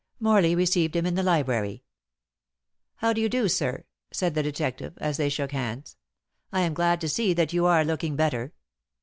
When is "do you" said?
3.13-3.29